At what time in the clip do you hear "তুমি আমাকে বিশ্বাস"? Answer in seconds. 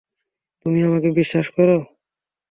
0.61-1.47